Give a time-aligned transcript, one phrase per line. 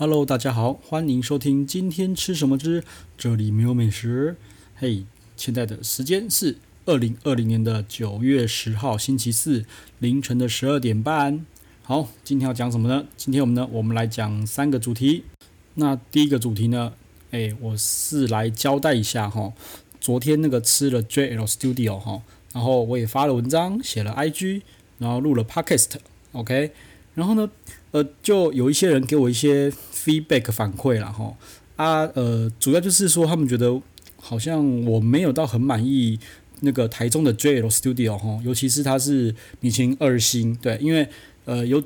[0.00, 2.82] Hello，大家好，欢迎收听今天吃什么之
[3.18, 4.34] 这里没有美食。
[4.74, 5.04] 嘿、
[5.36, 9.66] 现在的时间是二零二零年的九月十号星期四
[9.98, 11.44] 凌晨的十二点半。
[11.82, 13.04] 好，今天要讲什么呢？
[13.18, 15.24] 今天我们呢，我们来讲三个主题。
[15.74, 16.94] 那第一个主题呢，
[17.32, 19.52] 哎，我是来交代一下哈，
[20.00, 22.22] 昨天那个吃了 JL Studio 哈，
[22.54, 24.62] 然后我也发了文章，写了 IG，
[24.96, 26.70] 然后录了 Podcast，OK，
[27.14, 27.50] 然后呢。
[27.92, 29.68] 呃，就有一些人给我一些
[30.04, 31.34] feedback 反馈了哈
[31.76, 33.80] 啊，呃，主要就是说他们觉得
[34.18, 36.18] 好像我没有到很满意
[36.60, 41.08] 那个台中的 JL Studio 哈，尤其是它是米其林二星，对，因为
[41.44, 41.82] 呃有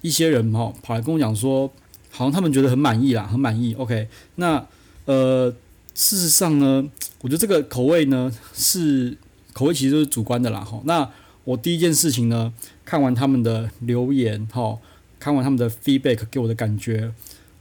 [0.00, 1.70] 一些人哈跑来跟我讲说，
[2.10, 3.74] 好像他们觉得很满意啦，很满意。
[3.74, 4.66] OK，那
[5.04, 5.54] 呃
[5.94, 6.88] 事实上呢，
[7.20, 9.16] 我觉得这个口味呢是
[9.52, 10.80] 口味其实都是主观的啦哈。
[10.84, 11.08] 那
[11.44, 12.52] 我第一件事情呢，
[12.84, 14.78] 看完他们的留言哈。
[15.20, 17.12] 看完他们的 feedback 给我的感觉，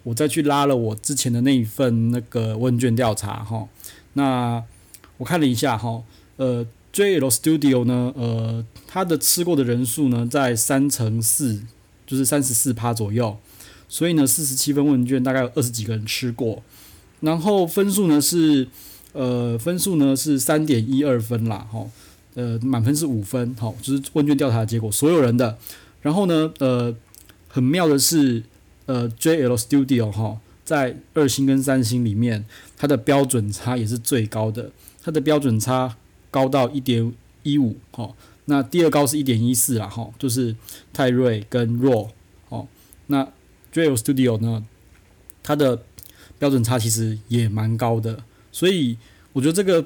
[0.03, 3.67] 我再去拉了我之前的那一份那个问卷调查哈。
[4.13, 4.63] 那
[5.17, 6.01] 我看了一下哈，
[6.37, 11.61] 呃，JL Studio 呢，呃，他的吃过的人数呢在三乘四，
[12.07, 13.37] 就是三十四趴左右。
[13.89, 16.63] 所以呢，四十七份问卷大概有二十几个人吃过，
[17.19, 18.69] 然后分数呢是
[19.11, 21.85] 呃分数呢是三点一二分啦哈，
[22.35, 25.57] 呃，满分是五分哈，就是问卷调查的结果，所有人的。
[26.01, 26.95] 然后呢，呃。
[27.49, 28.43] 很妙的是，
[28.85, 32.45] 呃，JL Studio 哈，在二星跟三星里面，
[32.77, 34.71] 它的标准差也是最高的，
[35.03, 35.97] 它的标准差
[36.31, 37.11] 高到一点
[37.43, 40.55] 一五哈，那第二高是一点一四啦哈，就是
[40.93, 42.11] 泰瑞跟弱
[42.49, 42.67] 哦，
[43.07, 43.27] 那
[43.73, 44.63] JL Studio 呢，
[45.41, 45.83] 它的
[46.37, 48.97] 标准差其实也蛮高的，所以
[49.33, 49.83] 我觉得这个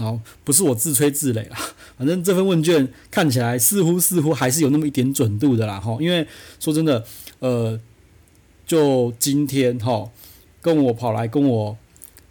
[0.00, 1.56] 好不是我自吹自擂啦。
[1.98, 6.26] 反正这份问卷看起来似乎似乎还是有那么一点准度的啦，哈，因为
[6.58, 7.04] 说真的，
[7.40, 7.78] 呃，
[8.66, 10.10] 就今天哈，
[10.62, 11.76] 跟我跑来跟我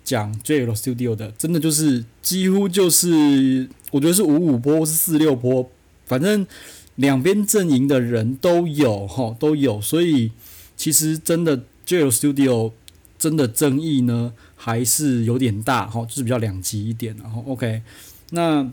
[0.03, 5.69] 讲 JL Studio 的，真的就是几乎就是我觉得是五五波是四六波，
[6.07, 6.47] 反正
[6.95, 10.31] 两边阵营的人都有哈，都有，所以
[10.75, 12.71] 其实真的 JL Studio
[13.19, 17.83] 真的争议呢还是有点大哈，就是比较两极一点，然后 OK，
[18.31, 18.67] 那。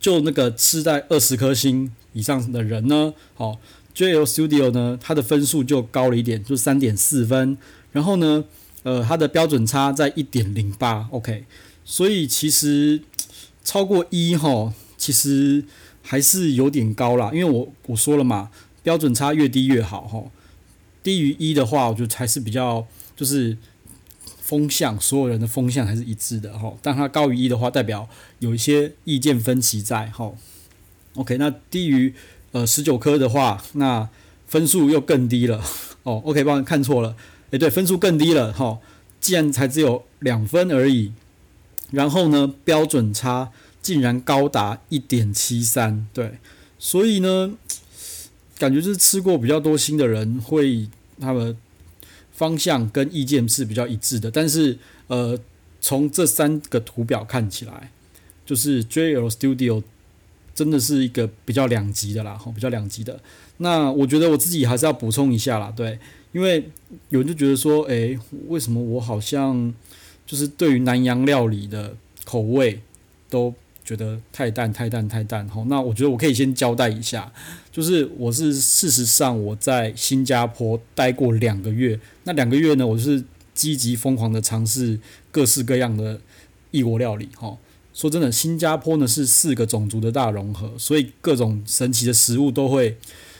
[0.00, 3.60] 就那个吃在二十颗星以上的人呢，好
[3.94, 7.56] ，JL Studio 呢，它的分数就高了一点，就三点四分。
[7.92, 8.42] 然后呢，
[8.82, 11.44] 呃，它的标准差在一点零八，OK。
[11.84, 13.00] 所以其实
[13.62, 15.62] 超过一哈，其实
[16.02, 17.30] 还是有点高啦。
[17.32, 18.50] 因为我我说了嘛，
[18.82, 20.24] 标准差越低越好哈。
[21.04, 22.84] 低于一的话，我觉得还是比较
[23.22, 23.56] 就是。
[24.44, 26.74] 风向，所有人的风向还是一致的哈。
[26.82, 28.06] 但它高于一的话，代表
[28.40, 30.30] 有一些意见分歧在哈。
[31.14, 32.12] OK，那低于
[32.50, 34.06] 呃十九颗的话，那
[34.46, 35.64] 分数又更低了
[36.02, 36.20] 哦。
[36.26, 37.16] OK，帮你看错了，
[37.52, 38.78] 诶，对，分数更低了哈。
[39.20, 41.12] 既然才只有两分而已，
[41.90, 46.38] 然后呢，标准差竟然高达一点七三，对，
[46.78, 47.54] 所以呢，
[48.58, 51.56] 感觉就是吃过比较多星的人会他们。
[52.32, 55.38] 方向跟意见是比较一致的，但是呃，
[55.80, 57.90] 从这三个图表看起来，
[58.44, 59.82] 就是 JL Studio
[60.54, 63.20] 真的是一个比较两极的啦，吼，比较两极的。
[63.58, 65.98] 那我觉得我自己还是要补充一下啦，对，
[66.32, 66.68] 因为
[67.10, 69.72] 有人就觉得说，诶，为什么我好像
[70.26, 72.80] 就是对于南洋料理的口味
[73.30, 73.54] 都。
[73.84, 77.32] 觉得太淡太淡太淡，好，那我觉得我可以先交代一下，
[77.72, 85.00] 就是我是事实上我在新加坡待过两个月，那两个月呢，我就是积极疯狂的尝试
[85.32, 86.20] 各式各样的
[86.70, 87.58] 异国料理，哈，
[87.92, 92.96] 说真的，新加坡呢是四个种族的大融合，所以各种神奇的食物都会，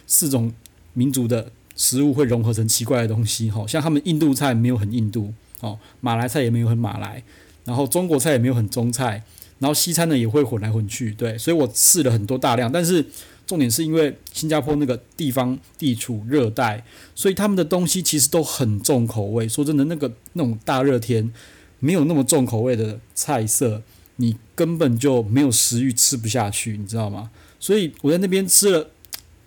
[0.09, 0.53] 四种
[0.95, 7.23] 民族的食物会融合成奇怪的东西，哈，像他们印度菜没有很印度，哦，马来菜也没有很马来，
[7.65, 9.23] 然后中国菜也没有很中菜。
[9.63, 13.07] 然后西餐呢也会混来混去，对，所以我试了很多大量，但是
[13.47, 16.85] 重点是因为新加坡那个地方地处热带，
[17.15, 19.49] 所以他们的东西其实都很重口味。
[19.49, 21.33] 说真的，那个那种大热天
[21.79, 23.85] 没有那么重口味的菜色，
[24.17, 27.31] 你根本就没有食欲吃不下去，你知道吗？
[27.61, 28.91] 所以我在那边吃了，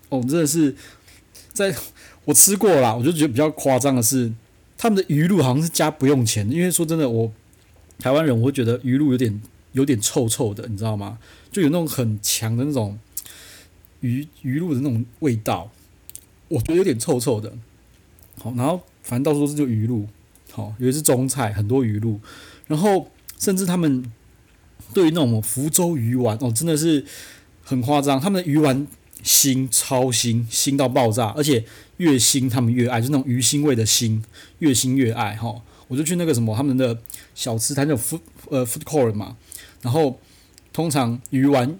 [0.07, 0.74] 哦，真的是
[1.51, 1.75] 在
[2.24, 4.31] 我吃过啦，我就觉得比较夸张的是，
[4.78, 7.34] 他们的鱼露好像是加不用钱，因为说真的，我
[8.00, 9.42] 台湾人我会觉得鱼露有点。
[9.75, 11.19] 有点臭臭的，你知道吗？
[11.51, 12.98] 就有那种很强的那种
[14.00, 15.69] 鱼鱼露的那种味道，
[16.48, 17.54] 我觉得有点臭臭的。
[18.38, 20.07] 好，然后反正到处都是就鱼露，
[20.51, 22.19] 好，尤其是中菜很多鱼露，
[22.68, 24.12] 然后甚至他们
[24.94, 27.06] 对于那种福州鱼丸哦，真的是
[27.63, 28.19] 很夸张。
[28.19, 28.88] 他们的鱼丸
[29.24, 31.66] 腥超腥，腥到爆炸，而且
[31.98, 34.21] 越腥他们越爱，就那种鱼腥味的腥，
[34.60, 35.62] 越腥越爱哈。
[35.88, 36.98] 我就去那个什么他们的
[37.36, 38.19] 小吃摊，叫 food
[38.50, 39.38] 呃 food court 嘛，
[39.86, 40.20] 然后
[40.74, 41.80] 通常鱼丸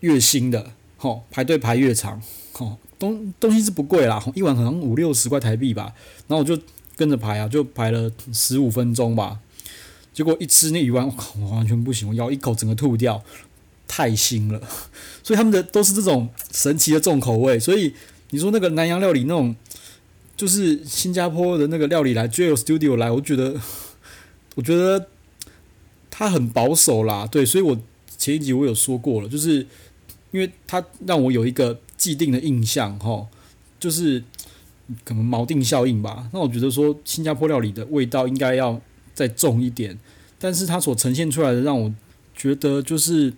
[0.00, 2.20] 越腥的，吼排队排越长，
[2.52, 5.94] 吼东东西是不贵啦，一碗可能五六十块台币吧，
[6.26, 6.60] 然后我就
[6.96, 9.38] 跟着排啊，就排了十五分钟吧，
[10.12, 13.22] 结果一吃那鱼丸，我靠，我完全不行，我咬一口整个吐掉，
[13.86, 14.60] 太腥了，
[15.22, 17.94] 所以他们的都是这种神奇的重口味，所以
[18.30, 19.54] 你说那个南洋料理那种。
[20.36, 23.60] 就是新加坡的那个料理来 JL Studio 来，我觉得，
[24.54, 25.08] 我觉得
[26.18, 27.78] 他很保守啦，对，所以我
[28.16, 29.64] 前一集我有说过了，就是
[30.32, 33.24] 因为他让我有一个既定的印象，哈，
[33.78, 34.20] 就是
[35.04, 36.28] 可能锚定效应吧。
[36.32, 38.80] 那我觉得说新加坡料理的味道应该要
[39.14, 39.96] 再重一点，
[40.40, 41.94] 但是它所呈现出来的让我
[42.34, 43.32] 觉得就是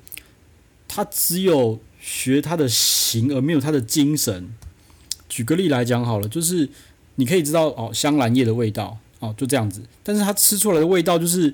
[0.89, 4.55] 他只有学他的形而没有他的精神。
[5.29, 6.71] 举个例来讲好了，就是。
[7.17, 9.83] 你可以知道哦，香兰叶的味道哦，就这样子。
[10.03, 11.53] 但是它吃出来的味道就是，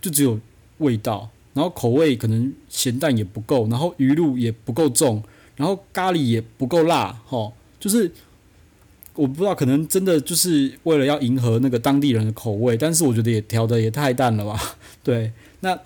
[0.00, 0.38] 就只有
[0.78, 5.22] 味道，然后口味可能咸淡也不够，然后鱼露也不够重，
[5.56, 8.10] 然后咖喱也不够辣，哦，就是
[9.14, 14.60] 我不知道，可能真的就是为了要迎合那个当地人的口味，但是我觉得也调的也太淡了吧？
[15.04, 15.78] 对，那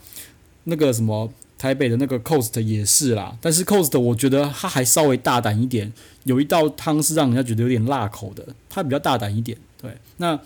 [0.64, 1.32] 那个什么。
[1.58, 5.92] 台北的那个 Cost 也是啦，但是 Cost 我觉得它还稍微大胆一点，
[6.24, 9.56] 有一道汤是让人家觉得有点辣口的，它比较大胆一点。
[9.80, 10.36] 对，那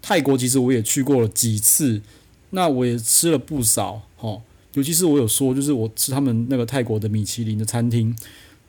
[0.00, 2.00] 泰国其实我也去过了几次，
[2.50, 4.40] 那我也吃了不少，齁，
[4.74, 8.16] 尤其是我有说，就是我吃他们那个泰国的米其林的餐厅，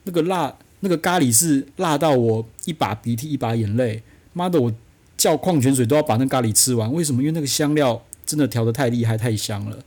[0.04, 4.02] 那个辣，那个咖喱是辣到我一把鼻涕一把眼泪，
[4.34, 4.74] 妈的，我
[5.18, 7.22] 叫矿泉水都要把那咖喱吃完，为什么？
[7.22, 9.78] 因为那个香料真的调得太厉害，太香了。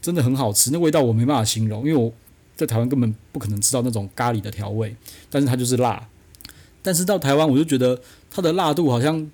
[0.00, 2.12] 真的很好吃，那味道我没办法形容，因为我
[2.54, 4.94] 在台湾根本不可能吃到那种咖喱的调味，
[5.30, 6.06] 但是它就是辣。
[6.82, 7.98] 但是到台湾我就觉得
[8.30, 9.26] 它的辣度好像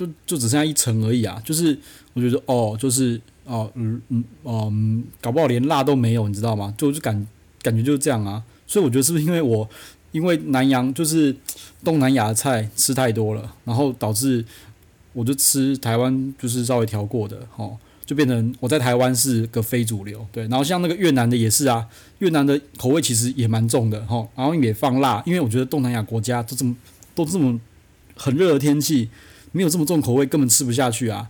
[0.00, 1.78] 就就只剩下一层而已啊，就是
[2.14, 6.72] 我觉得哦，就是哦嗯嗯嗯，搞不好连辣都没有，你知道吗？
[6.78, 7.26] 就就感
[7.60, 8.42] 感觉就是这样啊。
[8.66, 9.68] 所以我觉得是不是因为我
[10.12, 11.36] 因为南洋就是
[11.84, 14.44] 东南亚的菜吃太多了，然后导致
[15.12, 17.76] 我就吃台湾就是稍微调过的哦。
[18.06, 21.86] 就变成我在台湾是个非主流，对，然后像那个越南的也是啊，
[22.18, 26.74] 越南的口味其实也蛮重的哈，然后也放辣，因为我觉得东南亚国家都这么
[27.14, 27.60] 都这么
[28.16, 29.08] 很热的天气，
[29.52, 31.28] 没有这么重口味根本吃不下去啊，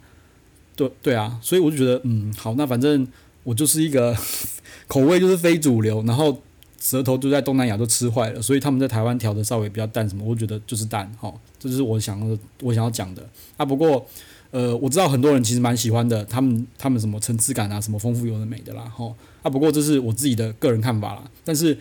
[0.77, 3.07] 对对啊，所以我就觉得嗯好，那反正
[3.45, 4.17] 我就是一个
[4.89, 6.41] 口味就是非主流，然后
[6.81, 14.07] 舌头就在东南亚都吃坏了，所以他们在台湾调的稍微比较淡什么，我觉得就是淡哈，这就是我想的我想要讲的啊，不过。
[14.53, 19.15] 呃，我知道很多人其实蛮喜欢的，他们他们什么层次感啊，什么丰富有的美的啦，吼
[19.45, 19.49] 啊。
[19.49, 21.23] 不过这是我自己的个人看法啦。
[21.45, 21.79] 但是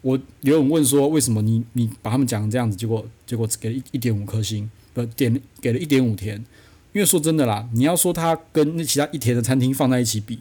[0.00, 6.42] 我有人问说，为什么你你把他们讲成这样子，结果结果只给一一点五颗星，不点给了一点五天？
[6.94, 10.38] 因为说真的啦，你要说它跟那其他一天的餐厅放在一起比，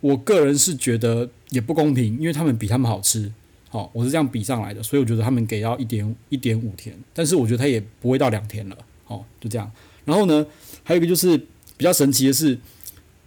[0.00, 3.30] 我个人是觉得也不公平，因为他们比他们好吃，
[3.68, 9.70] 好，我是这样比上来的，所以我觉得他们给到一点一点五天，但是我觉得他也不会到两天了，好，就这样。
[10.06, 10.46] 然后呢，
[10.82, 11.36] 还有一个就是
[11.76, 12.58] 比较神奇的是，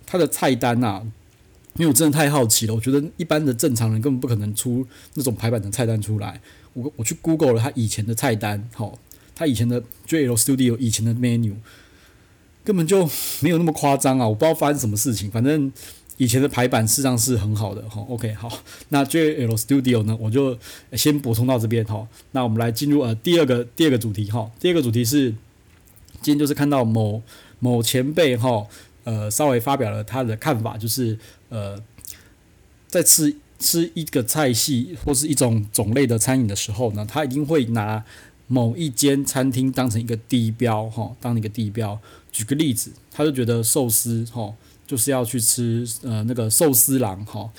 [0.08, 1.08] 它的菜单呐、啊，
[1.76, 6.42] 因为我真的太好奇了，我觉得一般的正常人根本不可能出那种排版的菜单出来。
[6.74, 9.00] 我我去 Google 了他以前的菜单，好，
[9.36, 11.54] 他以前的 JL Studio 以前的 menu
[12.64, 13.08] 根本就
[13.42, 14.28] 没有那么夸张啊！
[14.28, 15.72] 我不知道发生什么事情，反正
[16.18, 17.82] 以前的排版事实上是很好的。
[17.90, 18.50] 哈，OK，好，
[18.90, 20.58] 那 JL Studio 呢，我就
[20.94, 22.08] 先补充到这边哈。
[22.32, 25.36] 那我们来进入呃第二个第二个主题哈，第二个主题是。
[26.22, 27.22] 今天就是看到某
[27.60, 28.66] 某前辈哈，
[29.04, 31.16] 呃，稍微发表了他的看法，就是
[31.50, 31.80] 呃，
[32.88, 38.04] 在吃吃一个菜系或是一种种类的餐饮的时候呢，他一定会拿
[38.48, 42.00] 某一间餐厅当成一个地标哈，当一个地标。
[42.32, 44.54] 举个例子，他就觉得寿司哈，
[44.86, 47.50] 就是要去吃呃那个寿司郎哈。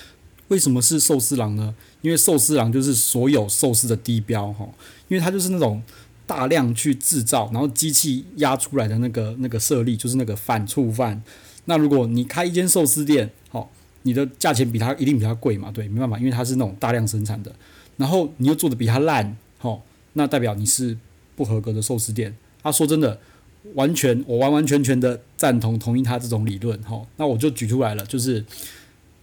[0.47, 1.73] 为什么是寿司郎呢？
[2.01, 4.67] 因为寿司郎就是所有寿司的地标哈，
[5.07, 5.81] 因为它就是那种。
[6.27, 11.23] 大量去制造，然后机器压出来的那个那个设立就是那个反醋饭。
[11.63, 15.71] 那如果你开一间寿司店，好，你的价钱比它一定比它贵嘛？
[15.71, 17.55] 对，没办法，因为它是那种大量生产的。
[17.95, 19.81] 然后你又做的比它烂，好，
[20.17, 20.97] 那代表你是
[21.37, 22.35] 不合格的寿司店。
[22.61, 23.17] 他、说真的，
[23.75, 26.77] 完全我完完全全的赞同同意他这种理论。
[26.83, 28.43] 哈，那我就举出来了，就是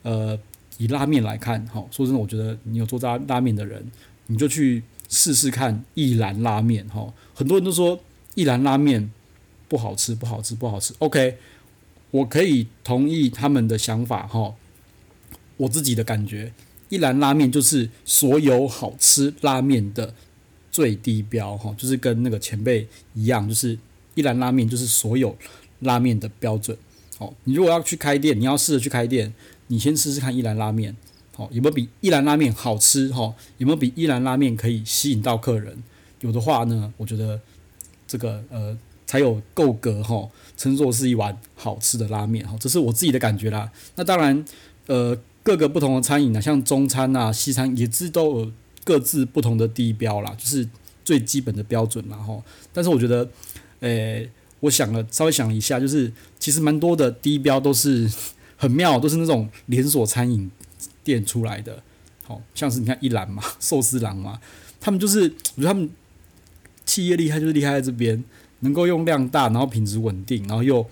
[0.03, 0.39] 呃，
[0.79, 3.85] 以拉面来看，哈，说真的，我觉得你有做拉拉面的人，
[4.29, 4.83] 你就去。
[5.07, 8.01] 试试看一兰拉面哈，很多人都说
[8.35, 9.13] 一兰拉面
[9.69, 10.95] 不好吃，不好吃，不好吃。
[10.99, 11.37] OK，
[12.11, 14.55] 我可以同意他们的想法哈。
[15.59, 16.53] 我自己的感觉，
[16.89, 20.15] 一兰拉面就是所有好吃拉面的
[20.75, 23.79] 最低标哈，就是跟那个前辈一样，就是
[24.17, 25.37] 一兰拉面就是所有
[25.79, 26.77] 拉面的标准。
[27.17, 29.33] 好，你如果要去开店，你要试着去开店，
[29.69, 30.97] 你先试试看一兰拉面，
[31.37, 33.09] 好，有没有比一兰拉面好吃？
[33.11, 35.81] 哈，有没有比一兰拉面可以吸引到客人？
[36.23, 37.41] 有的话呢，我觉得
[38.09, 38.77] 这个呃
[39.07, 43.71] 才有够格哈，称作是一碗好吃的拉面哈，这是我自己的感觉啦。
[43.95, 44.45] 那当然，
[44.87, 45.17] 呃。
[45.45, 48.51] 各个不同的餐饮呢，像中餐啊、西餐也是都
[48.85, 50.69] 各自不同的地标啦，就是
[51.05, 52.43] 最基本的标准啦吼。
[52.73, 53.29] 但是我觉得，
[53.81, 58.11] 诶、我想了稍微想一下，就是其实蛮多的地标都是
[58.57, 60.51] 很妙，都是那种连锁餐饮
[61.03, 61.83] 店出来的，
[62.23, 64.41] 好像是你看一兰嘛、 寿司郎嘛，
[64.81, 65.23] 他们就是
[65.57, 65.91] 我觉得他们
[66.87, 68.23] 企业厉害，就是厉害在这边，
[68.61, 70.87] 能够用量大，然后品质稳定，然后又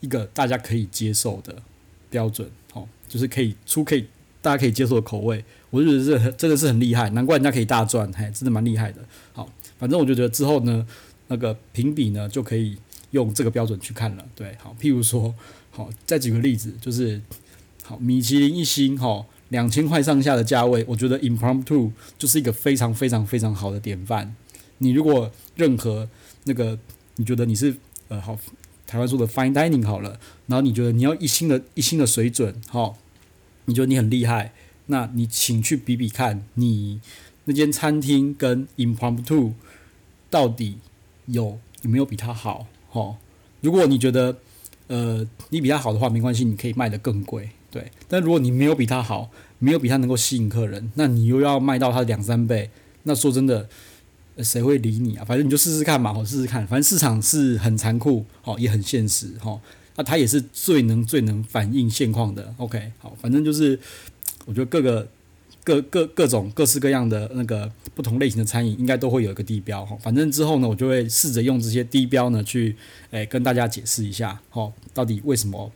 [0.00, 1.62] 一个大家可以接受的
[2.10, 2.50] 标准。
[2.72, 4.06] 好就是可以出可以
[4.44, 9.00] 大家可以接受的口味，我就觉得这真的是很厉害，难怪人家可以大赚，嘿，真的蛮厉害的。
[9.32, 9.48] 好，
[9.78, 10.86] 反正我就觉得之后呢，
[11.28, 12.76] 那个评比呢就可以
[13.12, 14.24] 用这个标准去看了。
[14.34, 15.34] 对，好，譬如说，
[15.70, 17.18] 好，再举个例子，就是
[17.84, 24.36] 好，米其林一星，哈，两千块上下的价位，我觉得 Impromptu 就是一个非常非常非常好的典范。
[24.76, 26.06] 你如果任何
[26.44, 26.78] 那个
[27.16, 27.74] 你觉得你是
[28.08, 28.38] 呃好
[28.86, 32.98] 台湾说的 Fine Dining 好了，然后你觉得你要一星的一星的水准，好。
[33.66, 34.52] 你觉得你很厉害，
[34.86, 37.00] 那你请去比比看，你
[37.44, 39.52] 那间餐厅跟 Impromptu
[40.30, 40.78] 到底
[41.26, 42.66] 有有没有比它好？
[42.92, 43.14] 齁，
[43.60, 44.38] 如果你觉得
[44.86, 47.90] 呃你比它好的话，没关系，你可以卖得更贵，对。
[48.08, 52.70] 但如果你没有比它好，没有比它能够吸引客人，那你又要卖到它两三倍，
[53.04, 53.68] 那说真的，
[54.38, 55.24] 谁会理你啊？
[55.24, 56.66] 反正你就试试看嘛，好，试试看。
[56.66, 59.58] 反正市场是很残酷，齁，也很现实，齁。
[59.96, 63.78] 那它也是最能最能反映现况的，OK，好，反正就是
[64.44, 65.08] 我觉得各个
[65.62, 72.74] 各各各种各式各样的那个不同类型的餐饮应该都会有一个地标哈，反正之后呢，我就会试着用这些地标呢去
[73.12, 75.70] 诶、跟大家解释一下哈，到底为什么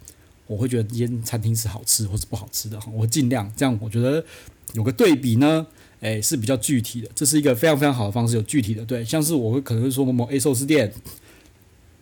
[0.49, 4.25] 我会觉得这间餐厅是好吃或是不好吃的哈，我尽量这样，我觉得
[4.73, 5.65] 有个对比呢，
[6.01, 10.93] 诶、是比较具体的，这是一个非常非常好的方式，有具体的对，像是我会可能会说某某 A 寿司店。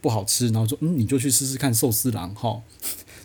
[0.06, 2.62] 不好吃，然后说嗯，你就去试试看寿司郎哈，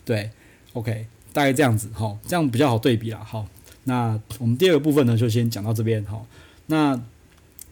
[0.03, 0.31] 对
[0.73, 3.23] ，OK，大概这样子哈，这样比较好对比啦。
[3.23, 3.45] 好，
[3.83, 6.25] 那我们第二个部分呢，就先讲到这边哈。
[6.65, 6.99] 那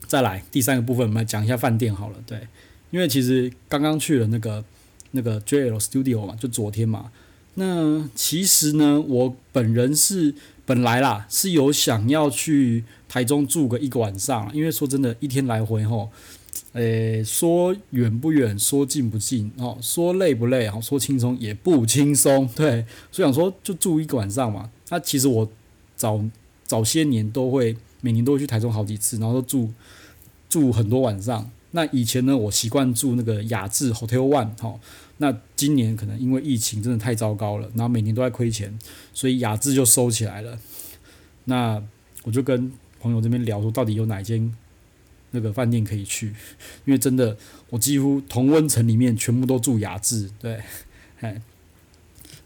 [0.05, 2.17] 再来第三个部分，我们来讲一下饭店好了。
[2.27, 2.47] 对，
[2.91, 4.63] 因为其实刚刚去了那个
[5.09, 7.11] 那个 JL Studio 嘛，就昨天嘛。
[7.55, 10.35] 那其实呢，我本人是
[10.67, 16.07] 本来啦是有想要去台中住个一个晚上，因为说真的，一天来回哈。
[16.73, 24.69] 诶，说远不远，说近不近，哦，说累不累，哦，说轻松也不轻松，对，所以想说就住一个晚上嘛。
[24.89, 25.49] 那其实我
[25.95, 26.23] 早
[26.63, 29.71] 早些年都会每年都会去台中好几次，然后都住
[30.47, 31.49] 住很多晚上。
[31.71, 34.79] 那以前呢，我习惯住那个雅致 Hotel One，哈。
[35.17, 38.77] 那今年可能因为疫情真的太糟糕了，然后每年都在亏钱，
[39.13, 40.57] 所以雅致就收起来了。
[41.45, 41.81] 那
[42.23, 44.55] 我就跟朋友这边聊说，到底有哪间？
[45.31, 46.27] 那个饭店可以去，
[46.85, 47.37] 因为真的，
[47.69, 50.59] 我几乎同温层里面全部都住雅致，对，
[51.21, 51.39] 哎，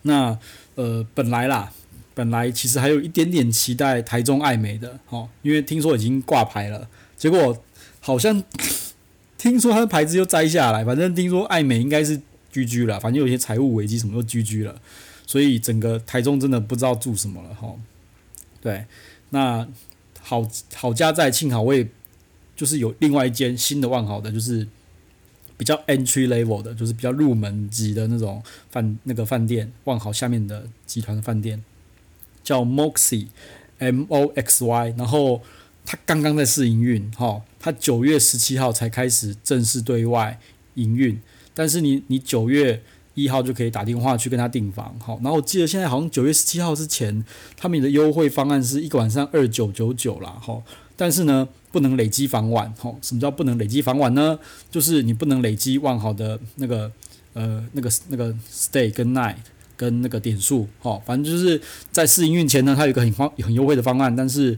[0.01, 0.37] 那
[0.75, 1.71] 呃本来啦，
[2.13, 7.63] 本来其实还有一点点期待台中爱美的哦，因为听说已经挂牌了，结果
[7.99, 8.43] 好像
[9.37, 12.19] 听说它的牌子又摘下来，反正听说爱美应该是
[12.51, 14.81] GG 了，反正有些财务危机什么都 GG 了，
[15.25, 17.73] 所以整个台中真的不知道住什么了哈，
[18.61, 18.85] 对，
[19.29, 19.67] 那
[20.19, 21.87] 好好家在幸好我也。
[22.55, 24.67] 就是有另外一间新的万豪的，就是
[25.57, 31.63] 比较 entry level 的，就是比较入门级的那种饭那个饭店，万豪下面的集团的饭店
[32.43, 35.41] 叫 Moxy，M O X Y，然后
[35.86, 40.39] 它刚刚在试营运，哈，它九月十七号才开始正式对外
[40.75, 41.19] 营运，
[41.53, 42.81] 但是你你九月
[43.13, 47.24] 一号就可以打电话去跟他订房，好，然后我记得现在好像九月十七号之前，
[47.55, 50.62] 他们的优惠方案是一个晚上二九九九啦，哈，
[50.95, 51.48] 但是呢。
[51.74, 54.38] 不能累积房晚，吼，什么叫不能累积房晚呢？
[54.70, 56.92] 就是你不能累积万豪的那个
[57.34, 59.38] 呃那个那个 stay 跟 night
[59.75, 61.60] 跟那个点数，吼，反正就是
[61.92, 64.56] 在试营运前呢，它有一个很方很优惠的方案，但是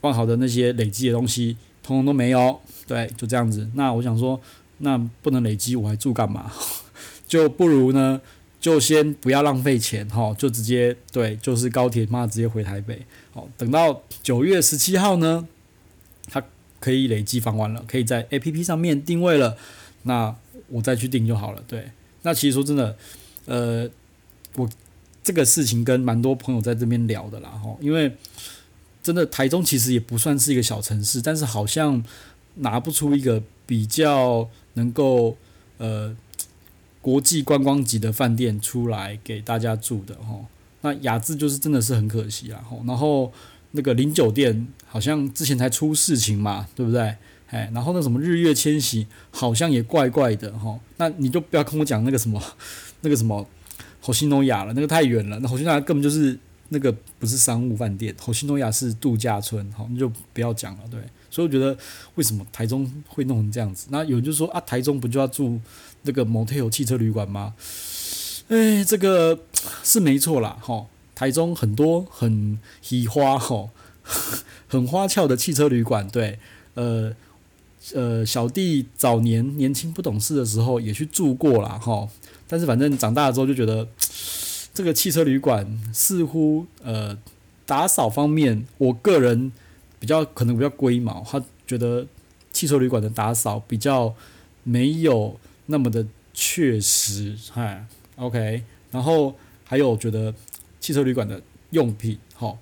[0.00, 3.70] 万豪的那些累积的东西通通都没有，对，就这样子。
[3.74, 4.40] 那我想说，
[4.78, 6.50] 那不能累积，我还住干嘛？
[7.28, 8.20] 就不如呢，
[8.60, 15.46] 就先不要浪费钱，吼，就直接对，就是高铁嘛，直接回台北，好，等到九月十七号呢。
[16.80, 19.56] 可以累积房晚了，可以在 APP 上面定位了，
[20.04, 20.34] 那
[20.68, 21.62] 我再去订就好了。
[21.66, 21.90] 对，
[22.22, 22.96] 那其实说真的，
[23.46, 23.88] 呃，
[24.54, 24.68] 我
[25.22, 28.12] 这个事情跟蛮多朋友在这边聊的啦，吼，因为
[29.02, 32.02] 真的台中其实也不算是一个小城市，但是好像
[32.56, 35.36] 拿不出一个比较能够
[35.78, 36.16] 呃
[37.00, 40.46] 国际观光级的饭店出来给大家住的吼。
[40.82, 42.62] 那雅致就是真的是很可惜啊。
[42.68, 43.32] 吼然后
[43.78, 47.00] 那个林酒店好像之前才出事情嘛，对不对？
[47.48, 50.78] 哎，然后那什么日月千禧好像也怪怪的哈。
[50.98, 52.42] 那你就不要跟我讲那个什么
[53.00, 53.46] 那个什么
[54.02, 55.38] 虹夕诺亚了，那个太远了。
[55.38, 56.38] 那虹夕诺亚根本就是。
[56.70, 60.82] 那个不是商务饭店，虹夕诺亚是度假村，好，那就不要讲了。
[60.90, 61.74] 对，所以我觉得
[62.16, 63.86] 为什么台中会弄成这样子？
[63.90, 65.58] 那有就说啊，台中不就要住
[66.02, 67.54] 那个 motel 汽车旅馆吗？
[68.48, 69.38] 哎，这个
[69.82, 70.84] 是没错啦，哈，
[71.18, 73.68] 台中很多很喜花哈，
[74.68, 76.38] 很花俏的汽车旅馆，对，
[76.74, 77.12] 呃
[77.94, 81.70] 呃，小弟早年年轻不懂事的时候也去住过啦。
[81.70, 82.08] 哈，
[82.46, 83.88] 但是反正长大了之后就觉得。
[84.74, 87.18] 这个汽车旅馆似乎呃
[87.66, 89.50] 打扫方面，我个人
[89.98, 92.06] 比较可能比较龟毛，他觉得
[92.52, 94.14] 汽车旅馆的打扫比较
[94.62, 97.84] 没有那么的确实，嗨
[98.14, 99.34] ，OK，然后
[99.64, 100.32] 还有觉得
[100.80, 102.58] 汽车旅馆的用品，好，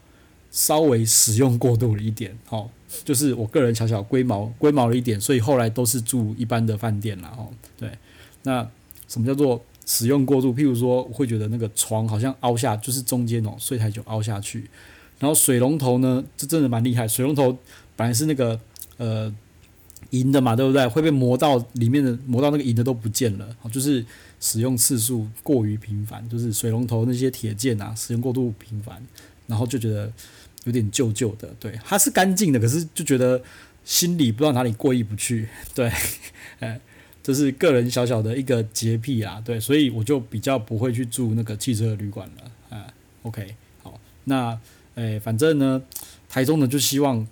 [0.50, 2.70] 稍微使用过度了一点，好，
[3.04, 7.90] 就是我个人小小龟毛龟毛了一点，所以后来都是住一般的饭店了，哦，对，
[8.42, 8.68] 那
[9.08, 9.62] 什么叫做？
[9.88, 14.68] 使用过度，譬如说，我会觉得那个床好像凹下，就是中间哦，睡太久凹下去。
[15.20, 17.06] 然后水龙头呢，这真的蛮厉害。
[17.06, 17.56] 水龙头
[17.94, 18.58] 本来是那个
[18.96, 19.32] 呃
[20.11, 20.85] 银的嘛，对不对？
[20.88, 23.46] 会被磨到里面的，磨到那个银的都不见了。
[23.70, 24.04] 就是
[24.40, 29.02] 使用次数过于频繁，就是水龙头那些铁件啊，使用过度频繁，
[29.47, 30.12] 然后就觉得
[30.64, 31.55] 有点旧旧的。
[31.61, 33.43] 对，它是干净的，可是就觉得
[33.85, 35.49] 心里不知道哪里过意不去。
[35.75, 35.90] 对，
[36.61, 36.81] 哎。
[37.23, 42.87] 这是个人小小的一个洁癖啊，对，所以我就比较不会去住那个汽车旅馆了啊。
[43.25, 44.57] OK，好，那
[44.95, 45.83] 诶，反正呢，
[46.28, 47.26] 台中呢就希望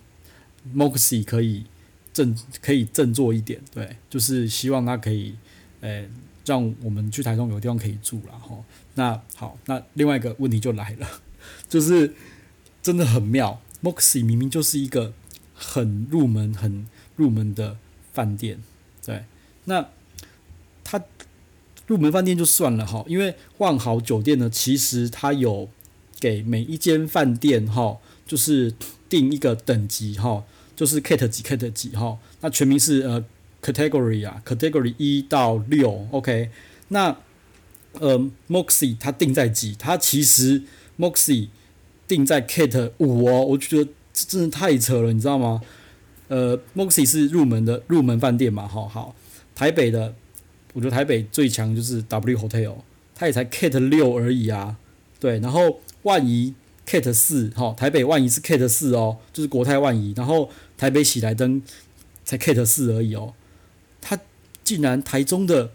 [0.75, 1.63] Moxie 可以
[2.11, 5.35] 振可以振作一点，对，就是希望它可以
[5.79, 6.09] 诶
[6.45, 8.57] 让我们去台中有地方可以住了哈。
[8.93, 11.07] 那好，那另外一个问题就来了，
[11.67, 12.13] 就是
[12.81, 15.13] 真的很妙，Moxy 明明就是一个
[15.53, 17.77] 很入门、很入门的
[18.13, 18.59] 饭店，
[19.05, 19.25] 对。
[19.65, 19.89] 那
[20.83, 21.03] 它
[21.87, 25.67] 入门饭店就算了哈，因为万豪酒店呢，其实它有
[26.19, 28.73] 给每一间饭店哈，就是
[29.09, 30.43] 定一个等级哈，
[30.75, 33.23] 就是 Cat 几 Cat 几哈，那全名是呃
[33.65, 36.51] Category 啊，Category 一到六，OK，
[36.89, 37.17] 那
[37.93, 39.75] 呃，Moxie 它定在几？
[39.79, 40.61] 它其实
[40.99, 41.47] Moxie
[42.07, 45.61] 定在 Cat 五哦，我就觉得这真的太扯了，你知道吗？
[46.27, 49.15] 呃，Moxie 是入门的入门饭店嘛，好好。
[49.55, 50.13] 台北的，
[50.73, 52.75] 我觉得台北最强就是 W Hotel，
[53.15, 54.77] 它也才 Cat 六而已啊，
[55.19, 56.53] 对，然后万怡
[56.85, 61.61] Cat 四，哈，台北万怡是 Cat 四哦，就是国泰万怡，然后台北喜来登
[62.23, 63.33] 才 Cat 四而已哦，
[64.05, 64.19] 它
[64.63, 65.71] 竟然台中的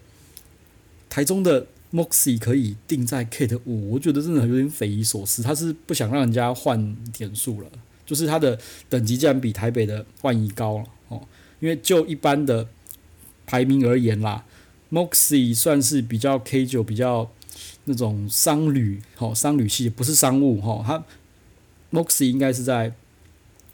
[1.08, 7.68] 台中的 Moxie 可以定在 Cat 五，我觉得真的有点匪夷所思，他是不想让人家换点数了，
[8.06, 8.56] 就是他的
[8.88, 11.20] 等级竟然比台北的万怡高了哦，
[11.58, 12.68] 因为就一般的。
[13.46, 14.44] 排名而言啦
[14.92, 17.28] ，Moxie 算是比较 K 九，比较
[17.86, 21.02] 那种商旅，哦商旅系不是商务，吼它
[21.90, 22.94] Moxie 应该是在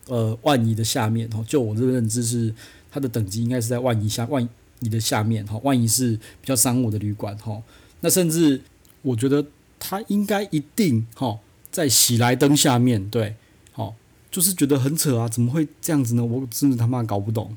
[0.07, 2.55] 呃万怡的下面，哦就我这个认知是
[2.97, 7.63] 它的等级应该是在万一下万你的下面，哈万一是比较商务的旅馆，哈
[8.01, 8.63] 那甚至
[9.03, 9.45] 我觉得
[9.79, 11.39] 它应该一定哈
[11.71, 13.37] 在喜来登下面，对，
[13.73, 13.95] 好
[14.31, 16.25] 就是觉得很扯啊，怎么会这样子呢？
[16.25, 17.55] 我真的他妈搞不懂，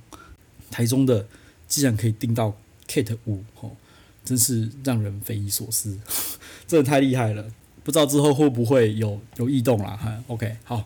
[0.70, 1.26] 台中的。
[1.70, 2.52] 既然可以订到
[2.88, 3.78] Kate 五，吼，
[4.26, 6.00] 真是让人匪夷所思，
[6.66, 7.46] 真的太厉害了。
[7.84, 9.96] 不知道之后会不会有有异动啦？
[9.96, 10.84] 哈，OK，好，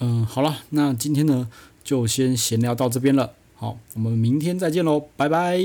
[0.00, 1.48] 嗯，好了，那今天呢
[1.84, 3.34] 就先闲聊到这边了。
[3.62, 5.56] 好，我们明天再见喽，拜拜。